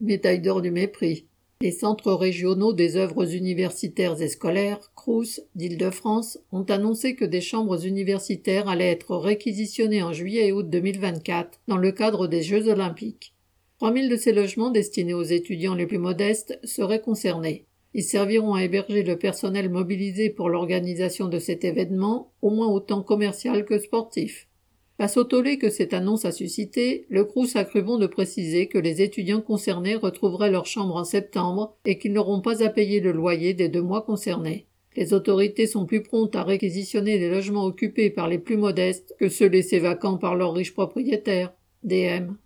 Médaille 0.00 0.40
d'or 0.40 0.62
du 0.62 0.70
mépris. 0.70 1.26
Les 1.62 1.72
centres 1.72 2.12
régionaux 2.12 2.72
des 2.72 2.96
œuvres 2.96 3.34
universitaires 3.34 4.20
et 4.20 4.28
scolaires, 4.28 4.92
Crous, 4.94 5.40
d'Île-de-France, 5.56 6.38
ont 6.52 6.62
annoncé 6.62 7.16
que 7.16 7.24
des 7.24 7.40
chambres 7.40 7.84
universitaires 7.84 8.68
allaient 8.68 8.92
être 8.92 9.16
réquisitionnées 9.16 10.02
en 10.02 10.12
juillet 10.12 10.48
et 10.48 10.52
août 10.52 10.70
2024 10.70 11.60
dans 11.66 11.76
le 11.76 11.90
cadre 11.90 12.28
des 12.28 12.42
Jeux 12.42 12.68
olympiques. 12.68 13.34
3000 13.78 14.08
de 14.08 14.16
ces 14.16 14.32
logements 14.32 14.70
destinés 14.70 15.14
aux 15.14 15.22
étudiants 15.24 15.74
les 15.74 15.86
plus 15.86 15.98
modestes 15.98 16.58
seraient 16.62 17.00
concernés. 17.00 17.66
Ils 17.94 18.04
serviront 18.04 18.54
à 18.54 18.62
héberger 18.62 19.02
le 19.02 19.18
personnel 19.18 19.70
mobilisé 19.70 20.30
pour 20.30 20.50
l'organisation 20.50 21.26
de 21.26 21.40
cet 21.40 21.64
événement, 21.64 22.32
au 22.42 22.50
moins 22.50 22.68
autant 22.68 23.02
commercial 23.02 23.64
que 23.64 23.78
sportif. 23.78 24.46
Face 25.02 25.16
au 25.16 25.24
que 25.24 25.68
cette 25.68 25.94
annonce 25.94 26.24
a 26.26 26.30
suscité, 26.30 27.06
le 27.08 27.24
Crous 27.24 27.56
a 27.56 27.64
cru 27.64 27.82
bon 27.82 27.98
de 27.98 28.06
préciser 28.06 28.68
que 28.68 28.78
les 28.78 29.02
étudiants 29.02 29.40
concernés 29.40 29.96
retrouveraient 29.96 30.52
leur 30.52 30.64
chambre 30.64 30.94
en 30.94 31.02
septembre 31.02 31.76
et 31.84 31.98
qu'ils 31.98 32.12
n'auront 32.12 32.40
pas 32.40 32.62
à 32.62 32.68
payer 32.68 33.00
le 33.00 33.10
loyer 33.10 33.52
des 33.52 33.68
deux 33.68 33.82
mois 33.82 34.02
concernés. 34.02 34.68
Les 34.94 35.12
autorités 35.12 35.66
sont 35.66 35.86
plus 35.86 36.04
promptes 36.04 36.36
à 36.36 36.44
réquisitionner 36.44 37.18
les 37.18 37.30
logements 37.30 37.64
occupés 37.64 38.10
par 38.10 38.28
les 38.28 38.38
plus 38.38 38.56
modestes 38.56 39.16
que 39.18 39.28
ceux 39.28 39.48
laissés 39.48 39.80
vacants 39.80 40.18
par 40.18 40.36
leurs 40.36 40.54
riches 40.54 40.72
propriétaires. 40.72 41.52
DM. 41.82 42.34